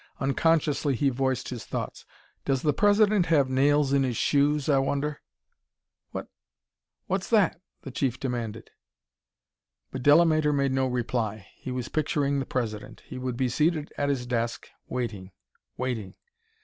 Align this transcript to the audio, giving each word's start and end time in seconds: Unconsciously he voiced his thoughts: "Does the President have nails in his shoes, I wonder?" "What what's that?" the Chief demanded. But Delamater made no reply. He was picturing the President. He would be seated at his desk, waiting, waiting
Unconsciously 0.19 0.95
he 0.95 1.09
voiced 1.09 1.49
his 1.49 1.63
thoughts: 1.63 2.05
"Does 2.43 2.63
the 2.63 2.73
President 2.73 3.27
have 3.27 3.51
nails 3.51 3.93
in 3.93 4.01
his 4.01 4.17
shoes, 4.17 4.67
I 4.67 4.79
wonder?" 4.79 5.21
"What 6.09 6.27
what's 7.05 7.29
that?" 7.29 7.61
the 7.83 7.91
Chief 7.91 8.19
demanded. 8.19 8.71
But 9.91 10.01
Delamater 10.01 10.53
made 10.55 10.71
no 10.71 10.87
reply. 10.87 11.45
He 11.53 11.69
was 11.69 11.87
picturing 11.87 12.39
the 12.39 12.47
President. 12.47 13.01
He 13.05 13.19
would 13.19 13.37
be 13.37 13.47
seated 13.47 13.93
at 13.95 14.09
his 14.09 14.25
desk, 14.25 14.67
waiting, 14.87 15.33
waiting 15.77 16.15